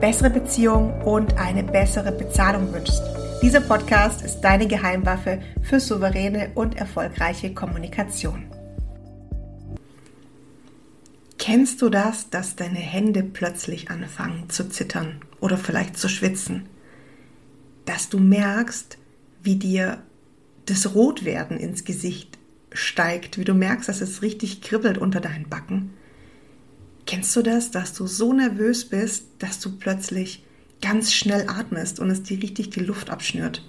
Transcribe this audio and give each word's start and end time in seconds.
bessere 0.00 0.30
Beziehungen 0.30 1.02
und 1.02 1.36
eine 1.36 1.62
bessere 1.62 2.10
Bezahlung 2.10 2.72
wünschst. 2.72 3.02
Dieser 3.42 3.60
Podcast 3.60 4.22
ist 4.22 4.40
deine 4.40 4.66
Geheimwaffe 4.66 5.42
für 5.62 5.78
souveräne 5.78 6.52
und 6.54 6.76
erfolgreiche 6.76 7.52
Kommunikation. 7.52 8.46
Kennst 11.36 11.82
du 11.82 11.90
das, 11.90 12.30
dass 12.30 12.56
deine 12.56 12.78
Hände 12.78 13.22
plötzlich 13.22 13.90
anfangen 13.90 14.48
zu 14.48 14.70
zittern 14.70 15.20
oder 15.38 15.58
vielleicht 15.58 15.98
zu 15.98 16.08
schwitzen? 16.08 16.66
Dass 17.84 18.08
du 18.08 18.18
merkst, 18.18 18.96
wie 19.42 19.56
dir 19.56 20.02
das 20.64 20.94
Rotwerden 20.94 21.58
ins 21.58 21.84
Gesicht 21.84 22.38
steigt, 22.72 23.36
wie 23.36 23.44
du 23.44 23.52
merkst, 23.52 23.88
dass 23.88 24.00
es 24.00 24.22
richtig 24.22 24.62
kribbelt 24.62 24.96
unter 24.96 25.20
deinen 25.20 25.48
Backen? 25.48 25.92
Kennst 27.10 27.34
du 27.34 27.42
das, 27.42 27.72
dass 27.72 27.92
du 27.92 28.06
so 28.06 28.32
nervös 28.32 28.84
bist, 28.84 29.26
dass 29.40 29.58
du 29.58 29.76
plötzlich 29.76 30.44
ganz 30.80 31.12
schnell 31.12 31.48
atmest 31.48 31.98
und 31.98 32.08
es 32.08 32.22
dir 32.22 32.40
richtig 32.40 32.70
die 32.70 32.84
Luft 32.84 33.10
abschnürt? 33.10 33.68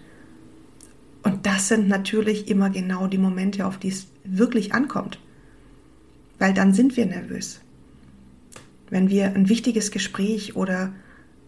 Und 1.23 1.47
das 1.47 1.67
sind 1.67 1.87
natürlich 1.87 2.49
immer 2.49 2.69
genau 2.69 3.07
die 3.07 3.17
Momente, 3.17 3.65
auf 3.65 3.79
die 3.79 3.87
es 3.87 4.05
wirklich 4.23 4.75
ankommt. 4.75 5.17
Weil 6.37 6.53
dann 6.53 6.75
sind 6.75 6.95
wir 6.97 7.07
nervös. 7.07 7.61
Wenn 8.91 9.09
wir 9.09 9.33
ein 9.33 9.49
wichtiges 9.49 9.89
Gespräch 9.89 10.55
oder 10.55 10.93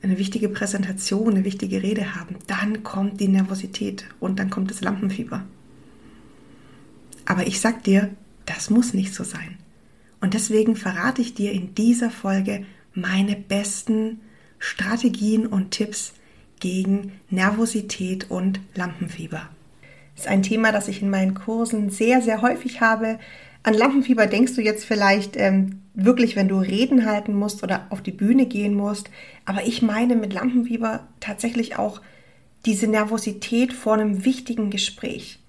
eine 0.02 0.18
wichtige 0.18 0.50
Präsentation, 0.50 1.36
eine 1.36 1.46
wichtige 1.46 1.84
Rede 1.84 2.16
haben, 2.16 2.38
dann 2.48 2.82
kommt 2.82 3.20
die 3.20 3.28
Nervosität 3.28 4.06
und 4.20 4.40
dann 4.40 4.50
kommt 4.50 4.72
das 4.72 4.82
Lampenfieber. 4.82 5.44
Aber 7.26 7.46
ich 7.46 7.62
sag 7.62 7.84
dir, 7.84 8.10
das 8.48 8.72
muss 8.72 8.96
nicht 8.96 9.14
so 9.14 9.24
sein. 9.24 9.60
Und 10.24 10.36
deswegen 10.36 10.78
verrate 10.78 11.22
ich 11.22 11.34
dir 11.34 11.52
in 11.52 11.76
dieser 11.76 12.10
Folge 12.10 12.66
meine 12.94 13.36
besten 13.36 14.22
Strategien 14.58 15.46
und 15.46 15.72
Tipps 15.72 16.14
gegen 16.62 17.12
Nervosität 17.30 18.32
und 18.32 18.62
Lampenfieber. 18.74 19.50
Das 20.16 20.24
ist 20.24 20.32
ein 20.32 20.42
Thema, 20.42 20.72
das 20.72 20.88
ich 20.88 21.02
in 21.02 21.10
meinen 21.10 21.34
Kursen 21.34 21.90
sehr, 21.90 22.22
sehr 22.22 22.42
häufig 22.42 22.80
habe. 22.80 23.20
An 23.64 23.74
Lampenfieber 23.74 24.26
denkst 24.26 24.56
du 24.56 24.62
jetzt 24.62 24.86
vielleicht 24.86 25.36
ähm, 25.36 25.82
wirklich, 25.94 26.38
wenn 26.38 26.48
du 26.48 26.58
Reden 26.60 27.06
halten 27.06 27.34
musst 27.34 27.62
oder 27.62 27.88
auf 27.90 28.02
die 28.02 28.12
Bühne 28.12 28.46
gehen 28.46 28.76
musst. 28.76 29.10
Aber 29.44 29.68
ich 29.68 29.82
meine 29.82 30.16
mit 30.16 30.32
Lampenfieber 30.32 31.06
tatsächlich 31.20 31.78
auch 31.78 32.00
diese 32.66 32.88
Nervosität 32.88 33.74
vor 33.74 33.96
einem 33.96 34.24
wichtigen 34.24 34.70
Gespräch. 34.70 35.43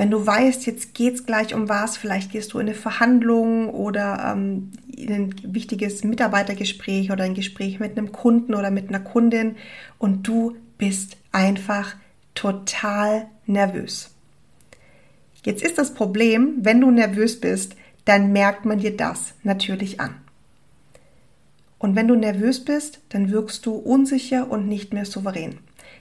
Wenn 0.00 0.10
du 0.10 0.26
weißt, 0.26 0.64
jetzt 0.64 0.94
geht 0.94 1.16
es 1.16 1.26
gleich 1.26 1.52
um 1.52 1.68
was, 1.68 1.98
vielleicht 1.98 2.32
gehst 2.32 2.54
du 2.54 2.58
in 2.58 2.68
eine 2.68 2.74
Verhandlung 2.74 3.68
oder 3.68 4.32
ähm, 4.32 4.70
in 4.96 5.12
ein 5.12 5.34
wichtiges 5.42 6.04
Mitarbeitergespräch 6.04 7.12
oder 7.12 7.24
ein 7.24 7.34
Gespräch 7.34 7.80
mit 7.80 7.98
einem 7.98 8.10
Kunden 8.10 8.54
oder 8.54 8.70
mit 8.70 8.88
einer 8.88 9.00
Kundin 9.00 9.56
und 9.98 10.26
du 10.26 10.56
bist 10.78 11.18
einfach 11.32 11.96
total 12.34 13.26
nervös. 13.44 14.14
Jetzt 15.44 15.62
ist 15.62 15.76
das 15.76 15.92
Problem, 15.92 16.54
wenn 16.62 16.80
du 16.80 16.90
nervös 16.90 17.38
bist, 17.38 17.76
dann 18.06 18.32
merkt 18.32 18.64
man 18.64 18.78
dir 18.78 18.96
das 18.96 19.34
natürlich 19.42 20.00
an. 20.00 20.14
Und 21.78 21.94
wenn 21.94 22.08
du 22.08 22.14
nervös 22.14 22.64
bist, 22.64 23.00
dann 23.10 23.30
wirkst 23.30 23.66
du 23.66 23.74
unsicher 23.74 24.50
und 24.50 24.66
nicht 24.66 24.94
mehr 24.94 25.04
souverän. 25.04 25.58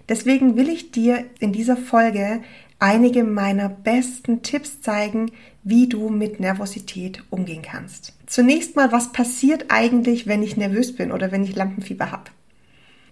Deswegen 0.07 0.55
will 0.55 0.69
ich 0.69 0.91
dir 0.91 1.25
in 1.39 1.51
dieser 1.51 1.75
Folge 1.75 2.41
einige 2.79 3.23
meiner 3.23 3.69
besten 3.69 4.41
Tipps 4.41 4.81
zeigen, 4.81 5.31
wie 5.63 5.87
du 5.87 6.09
mit 6.09 6.39
Nervosität 6.39 7.23
umgehen 7.29 7.61
kannst. 7.61 8.13
Zunächst 8.25 8.75
mal, 8.75 8.91
was 8.91 9.11
passiert 9.11 9.65
eigentlich, 9.69 10.27
wenn 10.27 10.41
ich 10.41 10.57
nervös 10.57 10.95
bin 10.95 11.11
oder 11.11 11.31
wenn 11.31 11.43
ich 11.43 11.55
Lampenfieber 11.55 12.11
habe? 12.11 12.31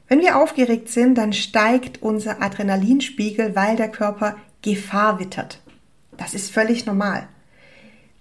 Wenn 0.07 0.21
wir 0.21 0.37
aufgeregt 0.37 0.89
sind, 0.89 1.17
dann 1.17 1.33
steigt 1.33 2.01
unser 2.01 2.41
Adrenalinspiegel, 2.41 3.55
weil 3.55 3.75
der 3.75 3.89
Körper 3.89 4.37
Gefahr 4.61 5.19
wittert. 5.19 5.59
Das 6.17 6.33
ist 6.33 6.51
völlig 6.51 6.85
normal. 6.85 7.27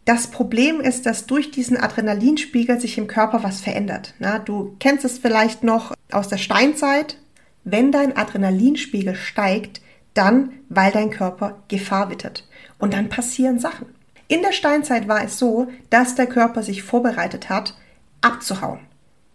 Das 0.05 0.28
Problem 0.28 0.81
ist, 0.81 1.07
dass 1.07 1.27
durch 1.27 1.51
diesen 1.51 1.77
Adrenalinspiegel 1.77 2.81
sich 2.81 2.99
im 2.99 3.07
Körper 3.07 3.43
was 3.43 3.61
verändert. 3.61 4.15
Na, 4.19 4.39
du 4.39 4.77
kennst 4.78 5.05
es 5.05 5.19
vielleicht 5.19 5.65
noch 5.65 5.95
aus 6.13 6.28
der 6.28 6.39
Steinzeit. 6.39 7.19
Wenn 7.65 7.91
dein 7.91 8.17
Adrenalinspiegel 8.17 9.17
steigt, 9.17 9.81
dann, 10.16 10.53
weil 10.69 10.93
dein 10.93 11.10
Körper 11.10 11.62
Gefahr 11.69 12.10
wittert. 12.10 12.49
Und 12.78 12.94
dann 12.94 13.09
passieren 13.09 13.59
Sachen. 13.59 13.87
In 14.28 14.43
der 14.43 14.53
Steinzeit 14.53 15.06
war 15.09 15.22
es 15.22 15.38
so, 15.38 15.69
dass 15.91 16.15
der 16.15 16.27
Körper 16.27 16.62
sich 16.62 16.82
vorbereitet 16.82 17.49
hat, 17.49 17.75
abzuhauen. 18.21 18.81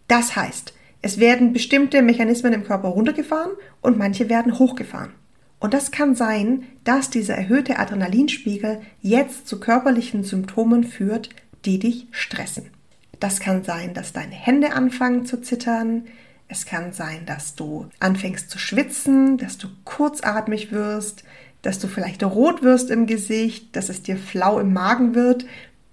Das 0.08 0.36
heißt, 0.36 0.74
es 1.00 1.18
werden 1.18 1.52
bestimmte 1.52 2.02
Mechanismen 2.02 2.52
im 2.52 2.64
Körper 2.64 2.88
runtergefahren 2.88 3.52
und 3.80 3.98
manche 3.98 4.28
werden 4.28 4.58
hochgefahren. 4.58 5.12
Und 5.58 5.74
das 5.74 5.90
kann 5.90 6.14
sein, 6.14 6.64
dass 6.84 7.08
dieser 7.08 7.34
erhöhte 7.34 7.78
Adrenalinspiegel 7.78 8.80
jetzt 9.00 9.48
zu 9.48 9.60
körperlichen 9.60 10.24
Symptomen 10.24 10.84
führt, 10.84 11.30
die 11.64 11.78
dich 11.78 12.08
stressen. 12.10 12.70
Das 13.20 13.38
kann 13.38 13.62
sein, 13.62 13.94
dass 13.94 14.12
deine 14.12 14.34
Hände 14.34 14.72
anfangen 14.72 15.24
zu 15.24 15.40
zittern, 15.40 16.06
es 16.52 16.66
kann 16.66 16.92
sein, 16.92 17.24
dass 17.26 17.54
du 17.54 17.88
anfängst 17.98 18.50
zu 18.50 18.58
schwitzen, 18.58 19.38
dass 19.38 19.58
du 19.58 19.68
kurzatmig 19.84 20.70
wirst, 20.70 21.24
dass 21.62 21.78
du 21.78 21.88
vielleicht 21.88 22.22
rot 22.22 22.62
wirst 22.62 22.90
im 22.90 23.06
Gesicht, 23.06 23.74
dass 23.74 23.88
es 23.88 24.02
dir 24.02 24.16
flau 24.16 24.60
im 24.60 24.72
Magen 24.72 25.14
wird. 25.14 25.46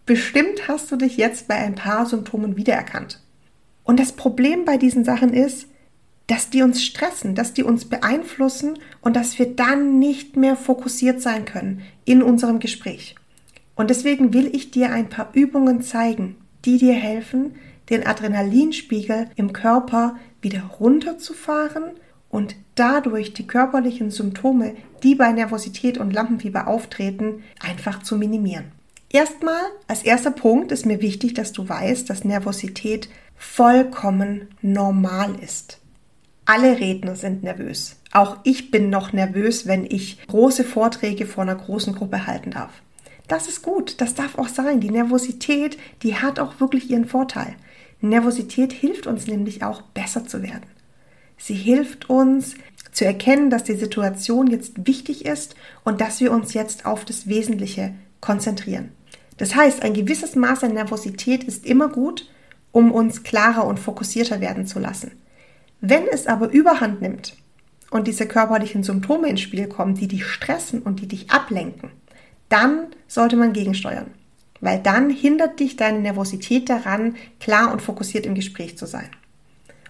Bestimmt 0.05 0.67
hast 0.67 0.91
du 0.91 0.97
dich 0.97 1.17
jetzt 1.17 1.47
bei 1.47 1.55
ein 1.55 1.75
paar 1.75 2.05
Symptomen 2.05 2.57
wiedererkannt. 2.57 3.21
Und 3.83 3.99
das 3.99 4.11
Problem 4.11 4.65
bei 4.65 4.77
diesen 4.77 5.05
Sachen 5.05 5.33
ist, 5.33 5.67
dass 6.27 6.49
die 6.49 6.61
uns 6.61 6.83
stressen, 6.83 7.33
dass 7.33 7.53
die 7.53 7.63
uns 7.63 7.85
beeinflussen 7.85 8.77
und 9.01 9.15
dass 9.15 9.39
wir 9.39 9.55
dann 9.55 9.97
nicht 9.97 10.35
mehr 10.35 10.55
fokussiert 10.55 11.21
sein 11.21 11.45
können 11.45 11.81
in 12.05 12.21
unserem 12.21 12.59
Gespräch. 12.59 13.15
Und 13.75 13.89
deswegen 13.89 14.33
will 14.33 14.53
ich 14.53 14.71
dir 14.71 14.91
ein 14.91 15.09
paar 15.09 15.29
Übungen 15.33 15.81
zeigen, 15.81 16.35
die 16.65 16.77
dir 16.77 16.93
helfen, 16.93 17.55
den 17.89 18.05
Adrenalinspiegel 18.05 19.27
im 19.35 19.53
Körper 19.53 20.15
wieder 20.41 20.63
runterzufahren 20.79 21.91
und 22.29 22.55
dadurch 22.75 23.33
die 23.33 23.47
körperlichen 23.47 24.11
Symptome, 24.11 24.75
die 25.03 25.15
bei 25.15 25.31
Nervosität 25.31 25.97
und 25.97 26.13
Lampenfieber 26.13 26.67
auftreten, 26.67 27.43
einfach 27.59 28.03
zu 28.03 28.17
minimieren. 28.17 28.71
Erstmal, 29.11 29.61
als 29.87 30.03
erster 30.03 30.31
Punkt 30.31 30.71
ist 30.71 30.85
mir 30.85 31.01
wichtig, 31.01 31.33
dass 31.33 31.51
du 31.51 31.67
weißt, 31.67 32.09
dass 32.09 32.23
Nervosität 32.23 33.09
vollkommen 33.35 34.49
normal 34.61 35.35
ist. 35.41 35.79
Alle 36.45 36.79
Redner 36.79 37.15
sind 37.15 37.43
nervös. 37.43 37.95
Auch 38.11 38.37
ich 38.43 38.71
bin 38.71 38.89
noch 38.89 39.13
nervös, 39.13 39.65
wenn 39.65 39.85
ich 39.85 40.19
große 40.27 40.63
Vorträge 40.63 41.25
vor 41.25 41.43
einer 41.43 41.55
großen 41.55 41.95
Gruppe 41.95 42.27
halten 42.27 42.51
darf. 42.51 42.71
Das 43.27 43.47
ist 43.47 43.61
gut, 43.61 44.01
das 44.01 44.15
darf 44.15 44.37
auch 44.37 44.47
sein. 44.47 44.79
Die 44.79 44.89
Nervosität, 44.89 45.77
die 46.01 46.15
hat 46.15 46.39
auch 46.39 46.59
wirklich 46.59 46.89
ihren 46.89 47.05
Vorteil. 47.05 47.55
Nervosität 48.01 48.71
hilft 48.71 49.07
uns 49.07 49.27
nämlich 49.27 49.63
auch 49.63 49.81
besser 49.81 50.25
zu 50.25 50.41
werden. 50.41 50.67
Sie 51.37 51.53
hilft 51.53 52.09
uns 52.09 52.55
zu 52.91 53.05
erkennen, 53.05 53.49
dass 53.49 53.63
die 53.63 53.75
Situation 53.75 54.47
jetzt 54.47 54.87
wichtig 54.87 55.25
ist 55.25 55.55
und 55.83 56.01
dass 56.01 56.19
wir 56.19 56.31
uns 56.31 56.53
jetzt 56.53 56.85
auf 56.85 57.05
das 57.05 57.27
Wesentliche 57.27 57.93
konzentrieren. 58.21 58.91
Das 59.37 59.55
heißt, 59.55 59.83
ein 59.83 59.93
gewisses 59.93 60.35
Maß 60.35 60.65
an 60.65 60.73
Nervosität 60.73 61.43
ist 61.43 61.65
immer 61.65 61.87
gut, 61.89 62.29
um 62.71 62.91
uns 62.91 63.23
klarer 63.23 63.65
und 63.65 63.79
fokussierter 63.79 64.41
werden 64.41 64.67
zu 64.67 64.79
lassen. 64.79 65.11
Wenn 65.81 66.07
es 66.07 66.27
aber 66.27 66.49
überhand 66.49 67.01
nimmt 67.01 67.35
und 67.89 68.07
diese 68.07 68.27
körperlichen 68.27 68.83
Symptome 68.83 69.29
ins 69.29 69.41
Spiel 69.41 69.67
kommen, 69.67 69.95
die 69.95 70.07
dich 70.07 70.25
stressen 70.25 70.81
und 70.81 70.99
die 70.99 71.07
dich 71.07 71.31
ablenken, 71.31 71.91
dann 72.49 72.87
sollte 73.07 73.37
man 73.37 73.53
gegensteuern 73.53 74.07
weil 74.61 74.79
dann 74.79 75.09
hindert 75.09 75.59
dich 75.59 75.75
deine 75.75 75.99
Nervosität 75.99 76.69
daran, 76.69 77.15
klar 77.39 77.71
und 77.71 77.81
fokussiert 77.81 78.25
im 78.25 78.35
Gespräch 78.35 78.77
zu 78.77 78.85
sein. 78.85 79.09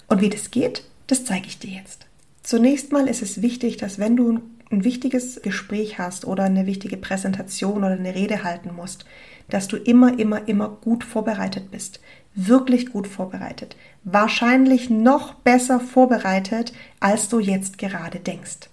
Und 0.08 0.22
wie 0.22 0.30
das 0.30 0.52
geht, 0.52 0.84
das 1.08 1.26
zeige 1.26 1.48
ich 1.48 1.60
dir 1.60 1.72
jetzt. 1.72 2.06
Zunächst 2.44 2.92
mal 2.92 3.08
ist 3.08 3.22
es 3.22 3.42
wichtig, 3.42 3.78
dass 3.78 4.00
wenn 4.00 4.16
du 4.16 4.40
ein 4.72 4.84
wichtiges 4.84 5.42
Gespräch 5.42 5.98
hast 5.98 6.26
oder 6.26 6.44
eine 6.44 6.66
wichtige 6.66 6.98
Präsentation 6.98 7.80
oder 7.80 7.92
eine 7.92 8.14
Rede 8.14 8.44
halten 8.44 8.72
musst, 8.76 9.06
dass 9.50 9.68
du 9.68 9.78
immer, 9.78 10.18
immer, 10.20 10.48
immer 10.48 10.70
gut 10.70 11.04
vorbereitet 11.04 11.72
bist. 11.72 12.00
wirklich 12.36 12.92
gut 12.92 13.08
vorbereitet. 13.08 13.76
Wahrscheinlich 14.04 14.90
noch 14.90 15.34
besser 15.34 15.80
vorbereitet, 15.80 16.74
als 17.00 17.28
du 17.28 17.40
jetzt 17.40 17.78
gerade 17.78 18.20
denkst. 18.20 18.70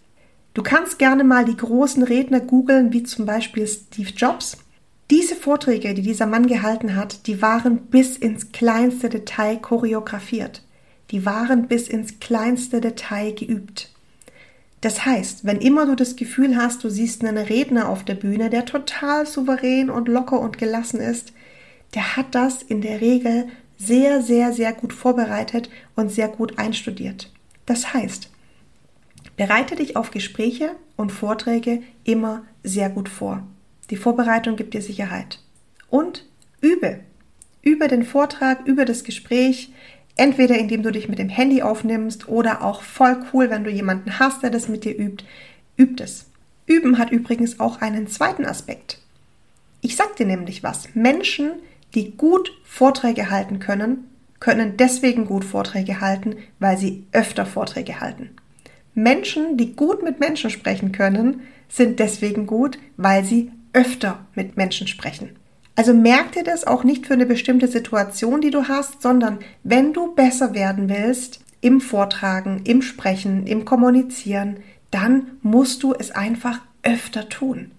Du 0.55 0.63
kannst 0.63 0.99
gerne 0.99 1.25
mal 1.25 1.45
die 1.45 1.57
großen 1.57 2.03
Redner 2.03 2.41
googeln, 2.41 2.93
wie 2.93 3.03
zum 3.03 3.27
Beispiel 3.27 3.67
Steve 3.67 4.11
Jobs. 4.11 4.59
Diese 5.11 5.37
Vorträge, 5.37 5.95
die 5.95 6.03
dieser 6.03 6.27
Mann 6.27 6.47
gehalten 6.47 6.97
hat, 6.97 7.27
die 7.27 7.41
waren 7.41 7.79
bis 7.87 8.17
ins 8.17 8.53
kleinste 8.53 9.09
Detail 9.09 9.57
choreografiert. 9.57 10.63
Die 11.11 11.25
waren 11.25 11.69
bis 11.69 11.89
ins 11.89 12.19
kleinste 12.19 12.81
Detail 12.81 13.33
geübt. 13.33 13.93
Das 14.81 15.07
heißt, 15.07 15.45
wenn 15.45 15.59
immer 15.59 15.87
du 15.87 15.95
das 15.95 16.17
Gefühl 16.17 16.57
hast, 16.57 16.83
du 16.83 16.91
siehst 16.91 17.25
einen 17.25 17.39
Redner 17.39 17.89
auf 17.89 18.05
der 18.05 18.15
Bühne, 18.15 18.51
der 18.51 18.65
total 18.65 19.27
souverän 19.27 19.91
und 19.91 20.09
locker 20.09 20.41
und 20.41 20.59
gelassen 20.59 21.01
ist, 21.01 21.33
der 21.95 22.17
hat 22.17 22.35
das 22.35 22.63
in 22.63 22.81
der 22.81 23.01
Regel 23.01 23.47
sehr, 23.79 24.23
sehr, 24.23 24.53
sehr 24.53 24.73
gut 24.73 24.93
vorbereitet 24.93 25.71
und 25.95 26.11
sehr 26.11 26.29
gut 26.29 26.59
einstudiert. 26.59 27.33
Das 27.65 27.95
heißt, 27.95 28.31
Bereite 29.37 29.77
dich 29.77 29.97
auf 29.97 30.11
Gespräche 30.11 30.71
und 30.97 31.13
Vorträge 31.13 31.83
immer 32.05 32.45
sehr 32.63 32.89
gut 32.89 33.09
vor. 33.09 33.47
Die 33.91 33.97
Vorbereitung 33.97 34.57
gibt 34.57 34.75
dir 34.75 34.83
Sicherheit. 34.83 35.41
Und 35.89 36.25
übe. 36.61 37.01
Übe 37.63 37.89
den 37.89 38.05
Vortrag, 38.05 38.67
übe 38.67 38.85
das 38.85 39.05
Gespräch, 39.05 39.73
entweder 40.17 40.57
indem 40.59 40.83
du 40.83 40.91
dich 40.91 41.09
mit 41.09 41.19
dem 41.19 41.29
Handy 41.29 41.63
aufnimmst 41.63 42.29
oder 42.29 42.63
auch 42.63 42.83
voll 42.83 43.19
cool, 43.33 43.51
wenn 43.51 43.65
du 43.65 43.71
jemanden 43.71 44.19
hast, 44.19 44.43
der 44.43 44.51
das 44.51 44.69
mit 44.69 44.85
dir 44.85 44.97
übt. 44.97 45.25
Übt 45.77 46.03
es. 46.03 46.27
Üben 46.67 46.99
hat 46.99 47.11
übrigens 47.13 47.61
auch 47.61 47.81
einen 47.81 48.09
zweiten 48.09 48.45
Aspekt. 48.45 48.99
Ich 49.81 49.97
sag 49.97 50.17
dir 50.17 50.27
nämlich 50.27 50.63
was. 50.63 50.89
Menschen, 50.95 51.53
die 51.95 52.17
gut 52.17 52.51
Vorträge 52.65 53.31
halten 53.31 53.61
können, 53.61 54.11
können 54.41 54.77
deswegen 54.77 55.27
gut 55.27 55.45
Vorträge 55.45 56.01
halten, 56.01 56.37
weil 56.59 56.77
sie 56.77 57.05
öfter 57.13 57.47
Vorträge 57.47 58.01
halten. 58.01 58.31
Menschen, 58.95 59.57
die 59.57 59.75
gut 59.75 60.03
mit 60.03 60.21
Menschen 60.21 60.51
sprechen 60.51 60.93
können, 60.93 61.43
sind 61.69 62.01
deswegen 62.01 62.47
gut, 62.47 62.79
weil 62.97 63.25
sie 63.25 63.53
öfter 63.77 64.27
mit 64.35 64.57
Menschen 64.57 64.87
sprechen. 64.87 65.37
Also 65.77 65.93
merk 65.93 66.33
dir 66.33 66.43
das 66.43 66.67
auch 66.67 66.83
nicht 66.83 67.07
für 67.07 67.13
eine 67.13 67.27
bestimmte 67.27 67.69
Situation, 67.69 68.41
die 68.41 68.51
du 68.51 68.67
hast, 68.67 69.03
sondern 69.03 69.39
wenn 69.63 69.93
du 69.93 70.15
besser 70.15 70.55
werden 70.55 70.89
willst 70.89 71.41
im 71.61 71.83
Vortragen, 71.83 72.63
im 72.65 72.81
Sprechen, 72.81 73.47
im 73.47 73.67
Kommunizieren, 73.67 74.57
dann 74.91 75.33
musst 75.43 75.83
du 75.83 75.93
es 75.93 76.11
einfach 76.11 76.61
öfter 76.83 77.29
tun. 77.29 77.73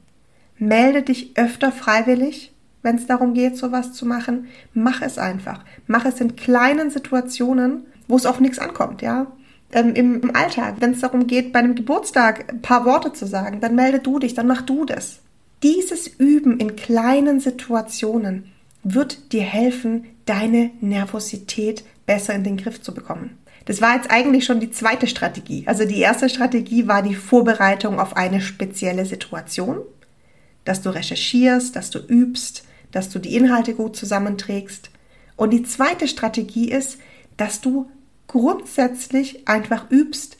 Melde 0.60 1.02
dich 1.02 1.32
öfter 1.36 1.72
freiwillig, 1.72 2.54
wenn 2.84 2.98
es 2.98 3.08
darum 3.08 3.34
geht, 3.34 3.58
sowas 3.58 3.94
zu 3.94 4.06
machen. 4.06 4.48
Mach 4.74 5.02
es 5.02 5.18
einfach. 5.18 5.66
Mach 5.88 6.06
es 6.06 6.22
in 6.22 6.36
kleinen 6.36 6.92
Situationen, 6.92 7.88
wo 8.08 8.16
es 8.16 8.28
auf 8.28 8.40
nichts 8.40 8.60
ankommt, 8.60 9.02
ja 9.02 9.28
ähm, 9.72 9.94
im, 9.94 10.22
im 10.22 10.36
Alltag, 10.36 10.76
wenn 10.80 10.92
es 10.92 11.02
darum 11.02 11.28
geht, 11.28 11.52
bei 11.52 11.60
einem 11.60 11.76
Geburtstag 11.76 12.52
ein 12.52 12.62
paar 12.62 12.86
Worte 12.86 13.14
zu 13.14 13.26
sagen, 13.26 13.60
dann 13.60 13.76
melde 13.76 14.00
du 14.00 14.20
dich, 14.20 14.34
dann 14.34 14.48
mach 14.48 14.62
du 14.62 14.86
das. 14.86 15.20
Dieses 15.64 16.08
Üben 16.08 16.60
in 16.60 16.76
kleinen 16.76 17.40
Situationen 17.40 18.52
wird 18.84 19.34
dir 19.34 19.42
helfen, 19.42 20.06
deine 20.26 20.72
Nervosität 20.82 21.84
besser 22.06 22.36
in 22.36 22.44
den 22.44 22.58
Griff 22.58 22.82
zu 22.82 22.94
bekommen. 22.94 23.38
Das 23.66 23.82
war 23.82 23.96
jetzt 23.96 24.10
eigentlich 24.12 24.46
schon 24.46 24.60
die 24.60 24.72
zweite 24.72 25.08
Strategie. 25.08 25.64
Also 25.66 25.86
die 25.86 26.00
erste 26.00 26.30
Strategie 26.30 26.88
war 26.88 27.02
die 27.02 27.16
Vorbereitung 27.16 28.00
auf 28.00 28.16
eine 28.16 28.40
spezielle 28.40 29.06
Situation, 29.06 29.80
dass 30.64 30.82
du 30.82 30.90
recherchierst, 30.90 31.76
dass 31.76 31.90
du 31.90 32.00
übst, 32.00 32.64
dass 32.92 33.10
du 33.10 33.20
die 33.20 33.36
Inhalte 33.36 33.74
gut 33.74 33.96
zusammenträgst. 33.96 34.90
Und 35.36 35.52
die 35.52 35.64
zweite 35.64 36.08
Strategie 36.08 36.70
ist, 36.70 36.98
dass 37.36 37.62
du 37.62 37.90
grundsätzlich 38.28 39.48
einfach 39.48 39.90
übst, 39.90 40.38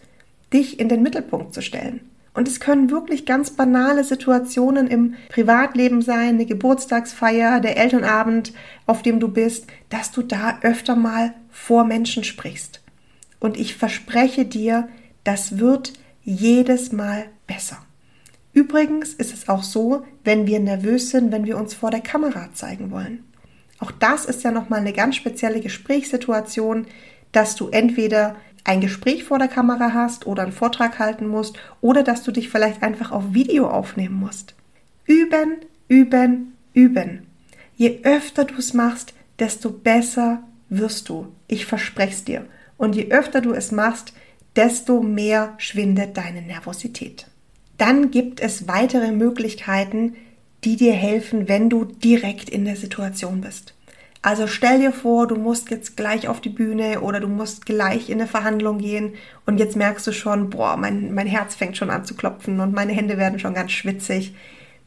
dich 0.54 0.80
in 0.80 0.90
den 0.90 1.04
Mittelpunkt 1.04 1.54
zu 1.54 1.62
stellen. 1.62 2.02
Und 2.38 2.48
es 2.48 2.60
können 2.60 2.92
wirklich 2.92 3.26
ganz 3.26 3.50
banale 3.50 4.04
Situationen 4.04 4.86
im 4.86 5.16
Privatleben 5.30 6.04
sein, 6.04 6.36
eine 6.36 6.46
Geburtstagsfeier, 6.46 7.60
der 7.62 7.78
Elternabend, 7.78 8.54
auf 8.86 9.02
dem 9.02 9.20
du 9.20 9.28
bist, 9.28 9.66
dass 9.90 10.12
du 10.12 10.22
da 10.22 10.60
öfter 10.62 10.96
mal 10.96 11.34
vor 11.50 11.84
Menschen 11.84 12.24
sprichst. 12.24 12.84
Und 13.40 13.58
ich 13.58 13.76
verspreche 13.76 14.46
dir, 14.46 14.88
das 15.24 15.58
wird 15.58 15.94
jedes 16.22 16.92
Mal 16.92 17.26
besser. 17.48 17.80
Übrigens 18.54 19.16
ist 19.16 19.34
es 19.34 19.50
auch 19.50 19.64
so, 19.64 20.06
wenn 20.24 20.46
wir 20.46 20.60
nervös 20.60 21.10
sind, 21.10 21.32
wenn 21.32 21.46
wir 21.46 21.58
uns 21.58 21.74
vor 21.74 21.90
der 21.90 22.02
Kamera 22.02 22.50
zeigen 22.54 22.92
wollen. 22.92 23.24
Auch 23.80 23.90
das 23.90 24.26
ist 24.26 24.44
ja 24.44 24.52
nochmal 24.52 24.82
eine 24.82 24.94
ganz 24.94 25.16
spezielle 25.16 25.60
Gesprächssituation, 25.60 26.86
dass 27.32 27.56
du 27.56 27.70
entweder 27.70 28.36
ein 28.68 28.82
Gespräch 28.82 29.24
vor 29.24 29.40
der 29.40 29.48
Kamera 29.48 29.94
hast 29.94 30.28
oder 30.28 30.44
einen 30.44 30.52
Vortrag 30.52 31.00
halten 31.00 31.26
musst 31.26 31.58
oder 31.80 32.04
dass 32.04 32.24
du 32.24 32.32
dich 32.32 32.50
vielleicht 32.50 32.84
einfach 32.84 33.12
auf 33.12 33.34
Video 33.34 33.70
aufnehmen 33.70 34.16
musst. 34.16 34.56
Üben, 35.06 35.60
üben, 35.88 36.54
üben. 36.74 37.26
Je 37.78 38.02
öfter 38.04 38.44
du 38.44 38.56
es 38.56 38.74
machst, 38.74 39.14
desto 39.40 39.70
besser 39.70 40.44
wirst 40.68 41.08
du. 41.08 41.28
Ich 41.48 41.66
verspreche 41.66 42.12
es 42.12 42.24
dir. 42.26 42.46
Und 42.78 42.96
je 42.96 43.10
öfter 43.10 43.40
du 43.40 43.54
es 43.54 43.72
machst, 43.72 44.12
desto 44.58 45.02
mehr 45.02 45.54
schwindet 45.60 46.18
deine 46.18 46.42
Nervosität. 46.42 47.28
Dann 47.78 48.12
gibt 48.12 48.42
es 48.42 48.68
weitere 48.68 49.12
Möglichkeiten, 49.14 50.16
die 50.66 50.76
dir 50.76 50.94
helfen, 50.94 51.48
wenn 51.48 51.70
du 51.70 51.86
direkt 51.86 52.50
in 52.50 52.66
der 52.66 52.76
Situation 52.76 53.40
bist. 53.40 53.76
Also 54.22 54.48
stell 54.48 54.80
dir 54.80 54.92
vor, 54.92 55.28
du 55.28 55.36
musst 55.36 55.70
jetzt 55.70 55.96
gleich 55.96 56.28
auf 56.28 56.42
die 56.42 56.50
Bühne 56.50 57.02
oder 57.02 57.20
du 57.20 57.28
musst 57.28 57.66
gleich 57.66 58.10
in 58.10 58.20
eine 58.20 58.28
Verhandlung 58.28 58.80
gehen 58.80 59.14
und 59.46 59.58
jetzt 59.60 59.76
merkst 59.76 60.06
du 60.08 60.12
schon, 60.12 60.50
boah, 60.50 60.76
mein, 60.76 61.14
mein 61.14 61.28
Herz 61.28 61.56
fängt 61.56 61.78
schon 61.78 61.90
an 61.90 62.06
zu 62.06 62.16
klopfen 62.16 62.60
und 62.60 62.74
meine 62.74 62.94
Hände 62.94 63.18
werden 63.18 63.40
schon 63.40 63.54
ganz 63.54 63.72
schwitzig. 63.72 64.36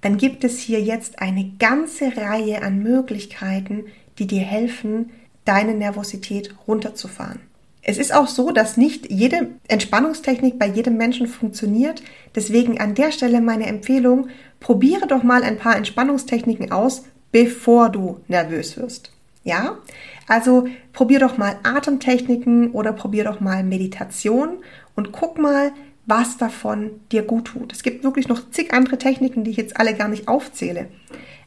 Dann 0.01 0.17
gibt 0.17 0.45
es 0.45 0.59
hier 0.59 0.81
jetzt 0.81 1.21
eine 1.21 1.53
ganze 1.59 2.17
Reihe 2.17 2.63
an 2.63 2.83
Möglichkeiten, 2.83 3.85
die 4.19 4.27
dir 4.27 4.43
helfen, 4.43 5.11
deine 5.45 5.75
Nervosität 5.75 6.55
runterzufahren. 6.67 7.41
Es 7.83 7.97
ist 7.97 8.15
auch 8.15 8.29
so, 8.29 8.51
dass 8.51 8.77
nicht 8.77 9.11
jede 9.11 9.49
Entspannungstechnik 9.69 10.59
bei 10.59 10.67
jedem 10.67 10.97
Menschen 10.97 11.27
funktioniert. 11.27 12.03
Deswegen 12.35 12.79
an 12.79 12.95
der 12.95 13.11
Stelle 13.11 13.41
meine 13.41 13.67
Empfehlung, 13.67 14.29
probiere 14.59 15.07
doch 15.07 15.23
mal 15.23 15.43
ein 15.43 15.57
paar 15.57 15.77
Entspannungstechniken 15.77 16.73
aus, 16.73 17.05
bevor 17.33 17.89
du 17.89 18.21
nervös 18.29 18.77
wirst. 18.77 19.13
Ja, 19.43 19.79
also 20.27 20.69
probier 20.93 21.19
doch 21.19 21.39
mal 21.39 21.59
Atemtechniken 21.63 22.73
oder 22.73 22.93
probier 22.93 23.25
doch 23.25 23.41
mal 23.41 23.65
Meditation 23.65 24.59
und 24.95 25.13
guck 25.13 25.39
mal, 25.39 25.73
was 26.07 26.37
davon 26.37 26.91
dir 27.11 27.23
gut 27.23 27.47
tut. 27.47 27.73
Es 27.73 27.83
gibt 27.83 28.05
wirklich 28.05 28.29
noch 28.29 28.51
zig 28.51 28.75
andere 28.75 28.99
Techniken, 28.99 29.45
die 29.45 29.53
ich 29.53 29.57
jetzt 29.57 29.79
alle 29.79 29.95
gar 29.95 30.09
nicht 30.09 30.29
aufzähle. 30.29 30.89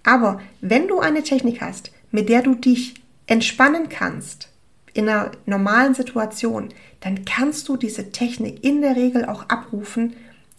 Aber 0.03 0.41
wenn 0.61 0.87
du 0.87 0.99
eine 0.99 1.23
Technik 1.23 1.61
hast, 1.61 1.91
mit 2.11 2.29
der 2.29 2.41
du 2.41 2.55
dich 2.55 2.95
entspannen 3.27 3.89
kannst 3.89 4.49
in 4.93 5.09
einer 5.09 5.31
normalen 5.45 5.95
Situation, 5.95 6.69
dann 6.99 7.25
kannst 7.25 7.67
du 7.67 7.77
diese 7.77 8.11
Technik 8.11 8.63
in 8.63 8.81
der 8.81 8.95
Regel 8.95 9.25
auch 9.25 9.49
abrufen, 9.49 10.15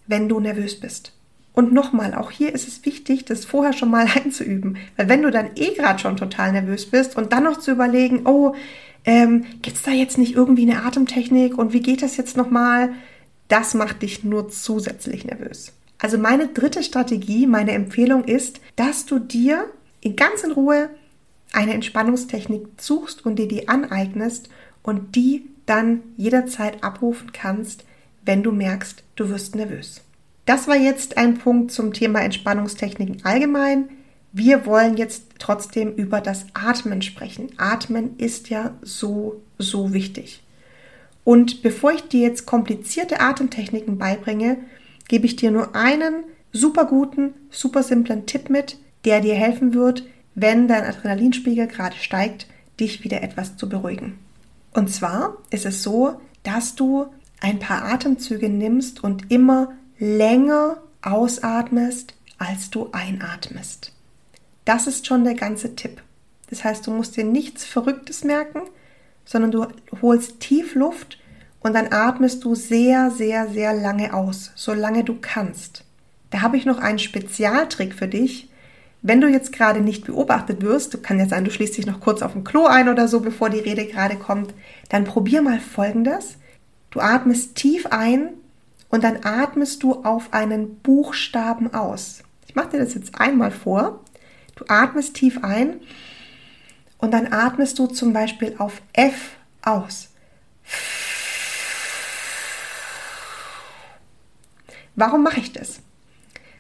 wenn 0.07 0.29
du 0.29 0.41
nervös 0.41 0.79
bist. 0.79 1.13
Und 1.55 1.73
nochmal, 1.73 2.15
auch 2.15 2.33
hier 2.33 2.53
ist 2.53 2.67
es 2.67 2.85
wichtig, 2.85 3.25
das 3.25 3.45
vorher 3.45 3.73
schon 3.73 3.91
mal 3.91 4.07
einzuüben. 4.15 4.77
Weil 4.97 5.09
wenn 5.09 5.23
du 5.23 5.31
dann 5.31 5.51
eh 5.55 5.73
gerade 5.75 6.01
schon 6.01 6.17
total 6.17 6.53
nervös 6.53 6.91
bist 6.91 7.17
und 7.17 7.33
dann 7.33 7.45
noch 7.45 7.59
zu 7.59 7.71
überlegen, 7.71 8.27
oh, 8.27 8.55
ähm, 9.05 9.45
gibt 9.63 9.77
es 9.77 9.83
da 9.83 9.93
jetzt 9.93 10.19
nicht 10.19 10.35
irgendwie 10.35 10.69
eine 10.69 10.83
Atemtechnik 10.83 11.57
und 11.57 11.73
wie 11.73 11.81
geht 11.81 12.03
das 12.03 12.17
jetzt 12.17 12.37
nochmal? 12.37 12.93
Das 13.49 13.75
macht 13.75 14.03
dich 14.03 14.25
nur 14.25 14.49
zusätzlich 14.49 15.25
nervös. 15.25 15.73
Also 15.99 16.19
meine 16.19 16.49
dritte 16.49 16.83
Strategie, 16.83 17.47
meine 17.47 17.73
Empfehlung 17.73 18.25
ist, 18.25 18.61
dass 18.77 19.07
du 19.07 19.19
dir 19.19 19.71
in 20.01 20.17
ganz 20.17 20.43
in 20.43 20.53
Ruhe 20.53 20.91
eine 21.53 21.73
Entspannungstechnik 21.75 22.67
suchst 22.79 23.25
und 23.25 23.37
dir 23.37 23.47
die 23.47 23.69
aneignest 23.69 24.49
und 24.83 25.15
die 25.15 25.49
dann 25.67 26.03
jederzeit 26.17 26.83
abrufen 26.83 27.33
kannst, 27.33 27.85
wenn 28.25 28.43
du 28.43 28.53
merkst, 28.53 29.03
du 29.17 29.29
wirst 29.29 29.55
nervös. 29.55 30.04
Das 30.45 30.69
war 30.69 30.77
jetzt 30.77 31.17
ein 31.17 31.39
Punkt 31.39 31.73
zum 31.73 31.93
Thema 31.93 32.21
Entspannungstechniken 32.21 33.25
allgemein. 33.25 33.89
Wir 34.33 34.67
wollen 34.67 34.97
jetzt 34.97 35.27
trotzdem 35.39 35.95
über 35.95 36.21
das 36.21 36.47
Atmen 36.55 37.03
sprechen. 37.03 37.51
Atmen 37.57 38.17
ist 38.19 38.51
ja 38.51 38.75
so, 38.83 39.41
so 39.59 39.93
wichtig. 39.95 40.43
Und 41.23 41.63
bevor 41.63 41.93
ich 41.93 42.03
dir 42.03 42.21
jetzt 42.21 42.45
komplizierte 42.45 43.21
Atemtechniken 43.21 43.97
beibringe, 43.97 44.59
gebe 45.09 45.27
ich 45.27 45.37
dir 45.37 45.51
nur 45.51 45.75
einen 45.75 46.25
super 46.53 46.85
guten, 46.85 47.33
super 47.51 47.83
simplen 47.83 48.27
Tipp 48.27 48.51
mit, 48.51 48.77
der 49.05 49.21
dir 49.21 49.35
helfen 49.35 49.73
wird, 49.73 50.05
wenn 50.35 50.69
dein 50.69 50.85
Adrenalinspiegel 50.85 51.67
gerade 51.67 51.97
steigt, 51.97 52.47
dich 52.81 53.05
wieder 53.05 53.23
etwas 53.23 53.57
zu 53.57 53.69
beruhigen. 53.69 54.19
Und 54.73 54.91
zwar 54.91 55.39
ist 55.51 55.65
es 55.65 55.83
so, 55.83 56.21
dass 56.43 56.75
du 56.75 57.07
ein 57.41 57.59
paar 57.59 57.85
Atemzüge 57.85 58.49
nimmst 58.49 59.03
und 59.03 59.31
immer 59.31 59.73
länger 59.99 60.79
ausatmest, 61.03 62.15
als 62.39 62.71
du 62.71 62.89
einatmest. 62.93 63.93
Das 64.65 64.87
ist 64.87 65.07
schon 65.07 65.25
der 65.25 65.35
ganze 65.35 65.77
Tipp. 65.77 66.03
Das 66.51 66.65
heißt, 66.65 66.87
du 66.87 66.91
musst 66.91 67.17
dir 67.17 67.25
nichts 67.25 67.65
Verrücktes 67.65 68.25
merken, 68.25 68.63
sondern 69.25 69.51
du 69.51 69.67
holst 70.03 70.41
tief 70.41 70.75
Luft 70.75 71.19
und 71.61 71.75
dann 71.75 71.93
atmest 71.93 72.45
du 72.45 72.55
sehr, 72.55 73.11
sehr, 73.11 73.49
sehr 73.49 73.73
lange 73.73 74.15
aus, 74.15 74.53
solange 74.55 75.05
du 75.05 75.17
kannst. 75.21 75.85
Da 76.31 76.43
habe 76.43 76.57
ich 76.57 76.67
noch 76.67 76.79
einen 76.79 76.99
Spezialtrick 76.99 77.95
für 77.95 78.09
dich. 78.09 78.51
Wenn 79.03 79.21
du 79.21 79.29
jetzt 79.29 79.53
gerade 79.53 79.81
nicht 79.81 80.05
beobachtet 80.07 80.63
wirst, 80.63 80.95
du 80.95 80.99
kann 80.99 81.19
ja 81.19 81.27
sein, 81.27 81.45
du 81.45 81.51
schließt 81.51 81.77
dich 81.77 81.87
noch 81.87 82.01
kurz 82.01 82.23
auf 82.23 82.33
dem 82.33 82.45
Klo 82.45 82.67
ein 82.67 82.89
oder 82.89 83.07
so, 83.07 83.21
bevor 83.21 83.51
die 83.51 83.61
Rede 83.61 83.87
gerade 83.87 84.17
kommt, 84.17 84.53
dann 84.89 85.05
probier 85.05 85.43
mal 85.43 85.61
folgendes. 85.61 86.37
Du 86.91 87.01
atmest 87.01 87.55
tief 87.55 87.87
ein 87.87 88.31
und 88.95 89.03
dann 89.03 89.25
atmest 89.25 89.83
du 89.83 90.05
auf 90.05 90.33
einen 90.33 90.79
Buchstaben 90.79 91.75
aus. 91.75 92.23
Ich 92.47 92.55
mache 92.55 92.69
dir 92.69 92.79
das 92.79 92.95
jetzt 92.95 93.21
einmal 93.21 93.51
vor. 93.51 94.05
Du 94.55 94.67
atmest 94.69 95.17
tief 95.17 95.43
ein 95.43 95.81
und 96.99 97.11
dann 97.11 97.33
atmest 97.33 97.77
du 97.81 97.89
zum 97.89 98.13
Beispiel 98.13 98.55
auf 98.59 98.81
F 98.93 99.33
aus. 99.63 100.11
Warum 104.95 105.25
mache 105.25 105.41
ich 105.41 105.53
das? 105.53 105.81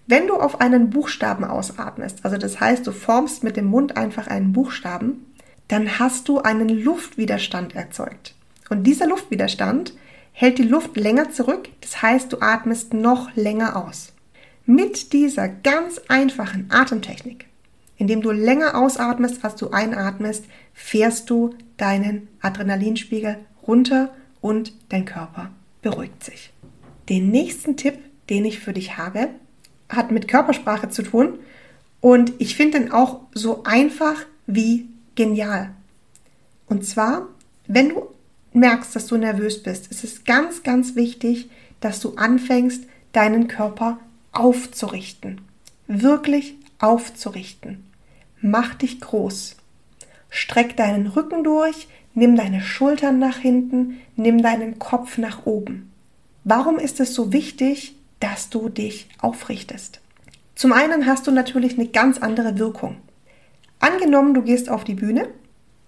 Wenn 0.09 0.27
du 0.27 0.35
auf 0.35 0.61
einen 0.61 0.91
Buchstaben 0.91 1.45
ausatmest, 1.45 2.25
also 2.25 2.37
das 2.37 2.59
heißt, 2.59 2.85
du 2.85 2.91
formst 2.91 3.45
mit 3.45 3.57
dem 3.57 3.67
Mund 3.67 3.97
einfach 3.97 4.27
einen 4.27 4.53
Buchstaben, 4.53 5.33
dann 5.69 6.01
hast 6.01 6.27
du 6.27 6.41
einen 6.41 6.69
Luftwiderstand 6.69 7.77
erzeugt. 7.77 8.35
Und 8.71 8.83
dieser 8.83 9.07
Luftwiderstand 9.07 9.95
hält 10.35 10.59
die 10.59 10.65
Luft 10.65 10.97
länger 10.97 11.31
zurück, 11.31 11.69
das 11.81 12.03
heißt, 12.03 12.33
du 12.33 12.41
atmest 12.41 12.93
noch 12.93 13.35
länger 13.37 13.77
aus. 13.77 14.13
Mit 14.67 15.13
dieser 15.13 15.49
ganz 15.49 16.01
einfachen 16.09 16.67
Atemtechnik, 16.71 17.47
indem 17.97 18.21
du 18.21 18.33
länger 18.33 18.77
ausatmest, 18.77 19.45
als 19.45 19.55
du 19.55 19.71
einatmest, 19.71 20.45
fährst 20.75 21.31
du 21.31 21.55
deinen 21.77 22.29
Adrenalinspiegel 22.41 23.39
runter 23.67 24.13
und 24.41 24.73
dein 24.89 25.05
Körper 25.05 25.51
beruhigt 25.83 26.25
sich. 26.25 26.53
Den 27.09 27.31
nächsten 27.31 27.77
Tipp, 27.77 27.99
den 28.29 28.45
ich 28.45 28.59
für 28.59 28.73
dich 28.73 28.99
habe, 28.99 29.29
hat 29.89 30.11
mit 30.11 30.27
Körpersprache 30.27 30.89
zu 30.89 31.03
tun 31.03 31.39
und 32.01 32.33
ich 32.39 32.57
finde 32.57 32.79
ihn 32.79 32.91
auch 32.91 33.21
so 33.35 33.63
einfach 33.63 34.17
wie 34.47 34.89
genial. 35.15 35.71
Und 36.67 36.85
zwar, 36.85 37.29
wenn 37.69 37.91
du 37.91 38.14
merkst, 38.55 38.97
dass 38.97 39.07
du 39.07 39.17
nervös 39.17 39.63
bist, 39.63 39.89
ist 39.91 40.05
es 40.05 40.25
ganz, 40.25 40.63
ganz 40.63 40.97
wichtig, 40.97 41.51
dass 41.81 42.01
du 42.01 42.15
anfängst, 42.15 42.85
deinen 43.13 43.49
Körper 43.49 43.99
aufzurichten. 44.33 45.41
Wirklich 45.87 46.57
aufzurichten. 46.79 47.85
Mach 48.41 48.75
dich 48.75 49.01
groß. 49.01 49.57
Streck 50.31 50.77
deinen 50.77 51.07
Rücken 51.07 51.45
durch, 51.45 51.89
nimm 52.15 52.37
deine 52.37 52.61
Schultern 52.61 53.19
nach 53.19 53.39
hinten, 53.39 53.99
nimm 54.17 54.43
deinen 54.43 54.79
Kopf 54.79 55.19
nach 55.19 55.47
oben. 55.47 55.91
Warum 56.45 56.79
ist 56.79 57.01
es 57.01 57.15
so 57.15 57.33
wichtig, 57.33 57.97
dass 58.21 58.51
du 58.51 58.69
dich 58.69 59.09
aufrichtest? 59.19 60.01
Zum 60.55 60.73
einen 60.73 61.07
hast 61.07 61.27
du 61.27 61.31
natürlich 61.31 61.79
eine 61.79 61.89
ganz 61.89 62.19
andere 62.19 62.59
Wirkung. 62.59 62.97
Angenommen, 63.81 64.35
du 64.35 64.43
gehst 64.43 64.69
auf 64.69 64.85
die 64.85 64.95
Bühne 64.95 65.29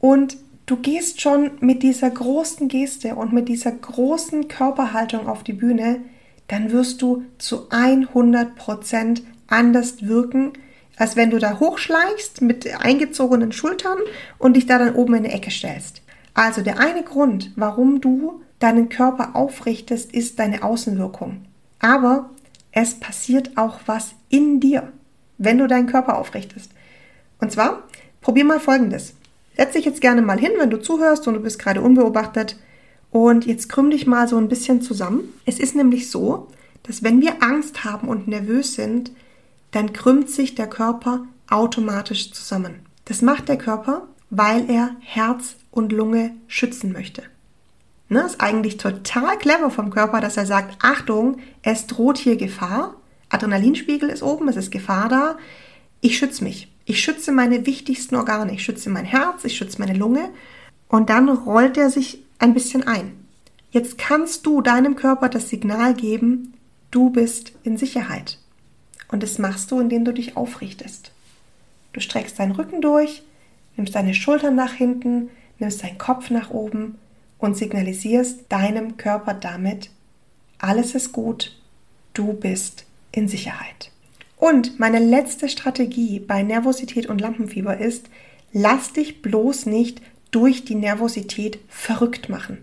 und 0.01 0.37
du 0.67 0.77
gehst 0.77 1.21
schon 1.21 1.53
mit 1.61 1.83
dieser 1.83 2.11
großen 2.11 2.69
Geste 2.69 3.15
und 3.15 3.33
mit 3.33 3.49
dieser 3.49 3.73
großen 3.73 4.49
Körperhaltung 4.49 5.29
auf 5.29 5.43
die 5.43 5.53
Bühne, 5.53 6.01
dann 6.49 6.71
wirst 6.71 7.03
du 7.03 7.25
zu 7.39 7.69
100% 7.71 9.23
anders 9.49 10.07
wirken, 10.07 10.53
als 10.97 11.17
wenn 11.17 11.31
du 11.31 11.39
da 11.39 11.59
hochschleichst 11.61 12.43
mit 12.43 12.67
eingezogenen 12.85 13.53
Schultern 13.53 13.99
und 14.39 14.55
dich 14.55 14.67
da 14.67 14.79
dann 14.79 14.95
oben 14.95 15.15
in 15.15 15.25
die 15.25 15.31
Ecke 15.31 15.51
stellst. 15.51 16.03
Also 16.35 16.63
der 16.63 16.79
eine 16.79 17.03
Grund, 17.03 17.53
warum 17.57 18.01
du 18.01 18.43
deinen 18.59 18.89
Körper 18.89 19.37
aufrichtest, 19.37 20.13
ist 20.13 20.39
deine 20.39 20.63
Außenwirkung. 20.63 21.45
Aber 21.79 22.31
es 22.73 22.95
passiert 22.95 23.57
auch 23.57 23.81
was 23.87 24.15
in 24.29 24.61
dir, 24.61 24.93
wenn 25.39 25.59
du 25.59 25.67
deinen 25.67 25.87
Körper 25.87 26.19
aufrichtest. 26.19 26.71
Und 27.41 27.53
zwar, 27.53 27.85
probier 28.21 28.45
mal 28.45 28.61
Folgendes. 28.61 29.15
Setz 29.57 29.73
dich 29.73 29.85
jetzt 29.85 30.01
gerne 30.01 30.23
mal 30.23 30.39
hin, 30.39 30.53
wenn 30.59 30.71
du 30.71 30.81
zuhörst 30.81 31.27
und 31.27 31.35
du 31.35 31.41
bist 31.41 31.59
gerade 31.59 31.81
unbeobachtet. 31.81 32.57
Und 33.11 33.47
jetzt 33.47 33.69
krümm 33.69 33.91
dich 33.91 34.07
mal 34.07 34.29
so 34.29 34.37
ein 34.37 34.49
bisschen 34.49 34.83
zusammen. 34.83 35.33
Es 35.47 35.59
ist 35.59 35.75
nämlich 35.75 36.11
so, 36.11 36.49
dass 36.83 37.03
wenn 37.03 37.21
wir 37.21 37.43
Angst 37.43 37.85
haben 37.85 38.09
und 38.09 38.29
nervös 38.29 38.75
sind, 38.75 39.13
dann 39.71 39.93
krümmt 39.93 40.31
sich 40.31 40.55
der 40.55 40.69
Körper 40.69 41.25
automatisch 41.49 42.33
zusammen. 42.33 42.81
Das 43.07 43.23
macht 43.23 43.49
der 43.49 43.59
Körper, 43.59 44.07
weil 44.31 44.71
er 44.71 44.97
Herz 45.01 45.57
und 45.71 45.93
Lunge 45.93 46.35
schützen 46.49 46.93
möchte. 46.93 47.23
Ne, 48.09 48.21
ist 48.21 48.41
eigentlich 48.41 48.77
total 48.77 49.37
clever 49.39 49.71
vom 49.71 49.91
Körper, 49.91 50.21
dass 50.21 50.37
er 50.37 50.47
sagt, 50.47 50.79
Achtung, 50.81 51.39
es 51.63 51.87
droht 51.87 52.19
hier 52.19 52.37
Gefahr. 52.37 52.95
Adrenalinspiegel 53.31 54.09
ist 54.09 54.23
oben, 54.23 54.49
es 54.49 54.57
ist 54.57 54.71
Gefahr 54.71 55.09
da. 55.09 55.37
Ich 56.00 56.19
schütze 56.19 56.45
mich. 56.45 56.73
Ich 56.85 57.03
schütze 57.03 57.33
meine 57.33 57.67
wichtigsten 57.67 58.15
Organe. 58.15 58.55
Ich 58.55 58.62
schütze 58.62 58.91
mein 58.91 59.05
Herz, 59.05 59.45
ich 59.45 59.57
schütze 59.57 59.81
meine 59.81 59.99
Lunge. 59.99 60.31
Und 60.88 61.11
dann 61.11 61.29
rollt 61.29 61.76
er 61.76 61.91
sich 61.91 62.23
ein 62.38 62.55
bisschen 62.55 62.87
ein. 62.87 63.12
Jetzt 63.71 63.99
kannst 63.99 64.47
du 64.47 64.62
deinem 64.62 64.97
Körper 64.97 65.29
das 65.29 65.49
Signal 65.49 65.95
geben, 65.95 66.55
du 66.91 67.11
bist 67.11 67.53
in 67.62 67.76
Sicherheit. 67.76 68.38
Und 69.09 69.23
das 69.23 69.38
machst 69.38 69.71
du, 69.71 69.81
indem 69.81 70.05
du 70.05 70.12
dich 70.12 70.37
aufrichtest. 70.37 71.12
Du 71.93 72.00
streckst 72.00 72.38
deinen 72.38 72.53
Rücken 72.53 72.81
durch, 72.81 73.23
nimmst 73.76 73.95
deine 73.95 74.15
Schultern 74.15 74.55
nach 74.55 74.73
hinten, 74.73 75.31
nimmst 75.59 75.83
deinen 75.83 75.99
Kopf 75.99 76.31
nach 76.31 76.50
oben 76.50 76.99
und 77.38 77.57
signalisierst 77.57 78.45
deinem 78.49 78.97
Körper 78.97 79.35
damit, 79.35 79.91
alles 80.59 80.95
ist 80.95 81.12
gut, 81.12 81.57
du 82.15 82.33
bist 82.33 82.85
in 83.12 83.29
Sicherheit. 83.29 83.91
Und 84.37 84.78
meine 84.78 84.99
letzte 84.99 85.49
Strategie 85.49 86.21
bei 86.21 86.43
Nervosität 86.43 87.07
und 87.07 87.21
Lampenfieber 87.21 87.78
ist, 87.78 88.07
lass 88.52 88.93
dich 88.93 89.23
bloß 89.23 89.66
nicht 89.66 90.02
durch 90.31 90.64
die 90.64 90.75
Nervosität 90.75 91.59
verrückt 91.69 92.28
machen. 92.28 92.59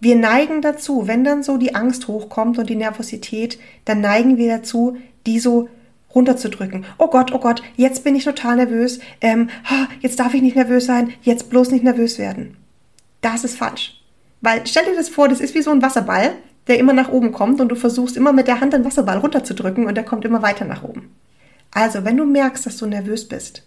Wir 0.00 0.16
neigen 0.16 0.62
dazu, 0.62 1.06
wenn 1.06 1.22
dann 1.22 1.44
so 1.44 1.56
die 1.56 1.76
Angst 1.76 2.08
hochkommt 2.08 2.58
und 2.58 2.68
die 2.68 2.76
Nervosität, 2.76 3.60
dann 3.84 4.00
neigen 4.00 4.36
wir 4.36 4.56
dazu, 4.56 4.96
die 5.26 5.38
so 5.38 5.68
runterzudrücken. 6.12 6.84
Oh 6.98 7.06
Gott, 7.06 7.32
oh 7.32 7.38
Gott, 7.38 7.62
jetzt 7.76 8.02
bin 8.02 8.16
ich 8.16 8.24
total 8.24 8.56
nervös. 8.56 8.98
Ähm, 9.20 9.48
jetzt 10.00 10.18
darf 10.18 10.34
ich 10.34 10.42
nicht 10.42 10.56
nervös 10.56 10.86
sein. 10.86 11.12
Jetzt 11.22 11.50
bloß 11.50 11.70
nicht 11.70 11.84
nervös 11.84 12.18
werden. 12.18 12.56
Das 13.20 13.44
ist 13.44 13.56
falsch. 13.56 14.02
Weil 14.40 14.66
stell 14.66 14.84
dir 14.84 14.96
das 14.96 15.08
vor, 15.08 15.28
das 15.28 15.40
ist 15.40 15.54
wie 15.54 15.62
so 15.62 15.70
ein 15.70 15.82
Wasserball, 15.82 16.34
der 16.68 16.78
immer 16.78 16.92
nach 16.92 17.08
oben 17.08 17.32
kommt 17.32 17.60
und 17.60 17.68
du 17.68 17.74
versuchst 17.74 18.16
immer 18.16 18.32
mit 18.32 18.46
der 18.46 18.60
Hand 18.60 18.72
den 18.72 18.84
Wasserball 18.84 19.18
runterzudrücken 19.18 19.86
und 19.86 19.94
der 19.94 20.04
kommt 20.04 20.24
immer 20.24 20.42
weiter 20.42 20.64
nach 20.64 20.82
oben. 20.82 21.14
Also, 21.70 22.04
wenn 22.04 22.16
du 22.16 22.24
merkst, 22.24 22.66
dass 22.66 22.76
du 22.76 22.86
nervös 22.86 23.26
bist, 23.26 23.64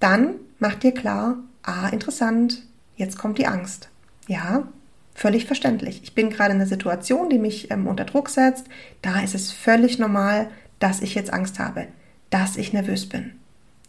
dann 0.00 0.36
mach 0.58 0.74
dir 0.74 0.92
klar, 0.92 1.36
ah, 1.62 1.88
interessant, 1.88 2.62
jetzt 2.96 3.18
kommt 3.18 3.38
die 3.38 3.46
Angst. 3.46 3.88
Ja, 4.28 4.68
völlig 5.14 5.46
verständlich. 5.46 6.00
Ich 6.02 6.14
bin 6.14 6.30
gerade 6.30 6.52
in 6.52 6.60
einer 6.60 6.68
Situation, 6.68 7.28
die 7.28 7.38
mich 7.38 7.70
ähm, 7.70 7.86
unter 7.86 8.04
Druck 8.04 8.28
setzt. 8.28 8.66
Da 9.02 9.20
ist 9.20 9.34
es 9.34 9.52
völlig 9.52 9.98
normal, 9.98 10.48
dass 10.78 11.00
ich 11.00 11.14
jetzt 11.14 11.32
Angst 11.32 11.58
habe, 11.58 11.88
dass 12.30 12.56
ich 12.56 12.72
nervös 12.72 13.08
bin. 13.08 13.32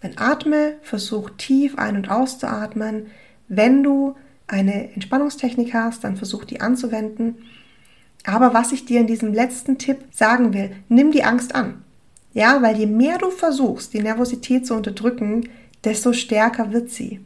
Dann 0.02 0.14
atme, 0.18 0.76
versuch 0.82 1.32
tief 1.38 1.78
ein- 1.78 1.96
und 1.96 2.10
auszuatmen. 2.10 3.08
Wenn 3.48 3.84
du 3.84 4.16
eine 4.48 4.94
Entspannungstechnik 4.94 5.74
hast, 5.74 6.04
dann 6.04 6.18
versuch 6.18 6.46
die 6.46 6.62
anzuwenden. 6.62 7.38
Aber 8.26 8.54
was 8.54 8.72
ich 8.72 8.86
dir 8.86 9.00
in 9.00 9.08
diesem 9.08 9.34
letzten 9.34 9.78
Tipp 9.78 9.98
sagen 10.12 10.54
will, 10.54 10.72
nimm 10.90 11.12
die 11.12 11.24
Angst 11.24 11.54
an. 11.54 11.84
Ja, 12.34 12.62
weil 12.62 12.78
je 12.78 12.88
mehr 12.88 13.18
du 13.18 13.30
versuchst, 13.32 13.94
die 13.94 14.02
Nervosität 14.02 14.68
zu 14.68 14.74
unterdrücken, 14.74 15.48
desto 15.84 16.12
stärker 16.12 16.74
wird 16.74 16.90
sie. 16.90 17.22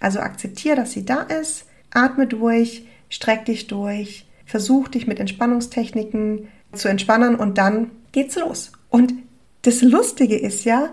Also 0.00 0.20
akzeptiere, 0.20 0.76
dass 0.76 0.92
sie 0.92 1.04
da 1.04 1.22
ist, 1.22 1.66
atme 1.90 2.26
durch, 2.26 2.86
streck 3.08 3.44
dich 3.44 3.68
durch, 3.68 4.26
versuch 4.44 4.88
dich 4.88 5.06
mit 5.06 5.20
Entspannungstechniken 5.20 6.48
zu 6.72 6.88
entspannen 6.88 7.36
und 7.36 7.58
dann 7.58 7.90
geht's 8.12 8.36
los. 8.36 8.72
Und 8.90 9.14
das 9.62 9.82
Lustige 9.82 10.36
ist 10.36 10.64
ja, 10.64 10.90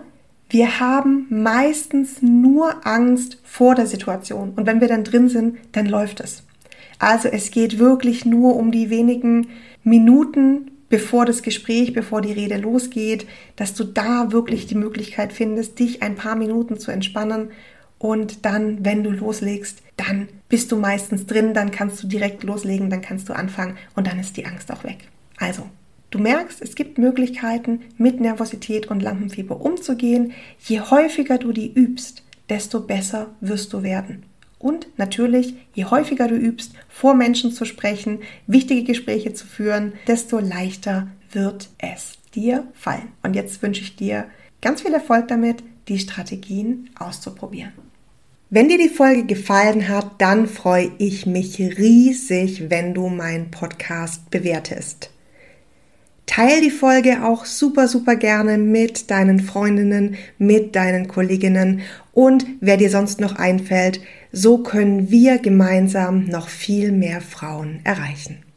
wir 0.50 0.80
haben 0.80 1.26
meistens 1.28 2.22
nur 2.22 2.86
Angst 2.86 3.38
vor 3.44 3.74
der 3.74 3.86
Situation. 3.86 4.52
Und 4.56 4.66
wenn 4.66 4.80
wir 4.80 4.88
dann 4.88 5.04
drin 5.04 5.28
sind, 5.28 5.58
dann 5.72 5.86
läuft 5.86 6.20
es. 6.20 6.42
Also 6.98 7.28
es 7.28 7.50
geht 7.50 7.78
wirklich 7.78 8.24
nur 8.24 8.56
um 8.56 8.72
die 8.72 8.90
wenigen 8.90 9.48
Minuten, 9.84 10.70
bevor 10.88 11.26
das 11.26 11.42
Gespräch, 11.42 11.92
bevor 11.92 12.20
die 12.20 12.32
Rede 12.32 12.56
losgeht, 12.56 13.26
dass 13.56 13.74
du 13.74 13.84
da 13.84 14.32
wirklich 14.32 14.66
die 14.66 14.74
Möglichkeit 14.74 15.32
findest, 15.32 15.78
dich 15.78 16.02
ein 16.02 16.16
paar 16.16 16.36
Minuten 16.36 16.78
zu 16.78 16.90
entspannen. 16.90 17.50
Und 17.98 18.44
dann, 18.44 18.84
wenn 18.84 19.02
du 19.02 19.10
loslegst, 19.10 19.82
dann 19.96 20.28
bist 20.48 20.72
du 20.72 20.76
meistens 20.76 21.26
drin, 21.26 21.54
dann 21.54 21.70
kannst 21.70 22.02
du 22.02 22.06
direkt 22.06 22.42
loslegen, 22.44 22.90
dann 22.90 23.02
kannst 23.02 23.28
du 23.28 23.32
anfangen 23.32 23.76
und 23.96 24.06
dann 24.06 24.18
ist 24.18 24.36
die 24.36 24.46
Angst 24.46 24.72
auch 24.72 24.84
weg. 24.84 25.08
Also, 25.36 25.64
Du 26.10 26.18
merkst, 26.18 26.62
es 26.62 26.74
gibt 26.74 26.96
Möglichkeiten, 26.96 27.80
mit 27.98 28.18
Nervosität 28.18 28.86
und 28.86 29.02
Lampenfieber 29.02 29.60
umzugehen. 29.60 30.32
Je 30.60 30.80
häufiger 30.80 31.36
du 31.36 31.52
die 31.52 31.70
übst, 31.70 32.22
desto 32.48 32.80
besser 32.80 33.34
wirst 33.40 33.74
du 33.74 33.82
werden. 33.82 34.24
Und 34.58 34.88
natürlich, 34.98 35.54
je 35.74 35.84
häufiger 35.84 36.26
du 36.26 36.34
übst, 36.34 36.72
vor 36.88 37.14
Menschen 37.14 37.52
zu 37.52 37.64
sprechen, 37.64 38.20
wichtige 38.46 38.82
Gespräche 38.82 39.32
zu 39.32 39.46
führen, 39.46 39.92
desto 40.06 40.38
leichter 40.38 41.08
wird 41.30 41.68
es 41.78 42.18
dir 42.34 42.66
fallen. 42.74 43.12
Und 43.22 43.34
jetzt 43.34 43.62
wünsche 43.62 43.82
ich 43.82 43.96
dir 43.96 44.26
ganz 44.60 44.82
viel 44.82 44.92
Erfolg 44.92 45.28
damit, 45.28 45.62
die 45.88 45.98
Strategien 45.98 46.90
auszuprobieren. 46.98 47.72
Wenn 48.50 48.68
dir 48.68 48.78
die 48.78 48.88
Folge 48.88 49.24
gefallen 49.24 49.88
hat, 49.88 50.12
dann 50.18 50.48
freue 50.48 50.90
ich 50.98 51.26
mich 51.26 51.58
riesig, 51.58 52.70
wenn 52.70 52.94
du 52.94 53.08
meinen 53.08 53.50
Podcast 53.50 54.30
bewertest. 54.30 55.10
Teil 56.24 56.60
die 56.60 56.70
Folge 56.70 57.24
auch 57.24 57.44
super, 57.44 57.88
super 57.88 58.16
gerne 58.16 58.58
mit 58.58 59.10
deinen 59.10 59.40
Freundinnen, 59.40 60.16
mit 60.38 60.76
deinen 60.76 61.08
Kolleginnen 61.08 61.80
und 62.18 62.46
wer 62.60 62.76
dir 62.76 62.90
sonst 62.90 63.20
noch 63.20 63.36
einfällt. 63.36 64.00
So 64.32 64.58
können 64.58 65.08
wir 65.08 65.38
gemeinsam 65.38 66.24
noch 66.24 66.48
viel 66.48 66.90
mehr 66.90 67.20
Frauen 67.20 67.78
erreichen. 67.84 68.38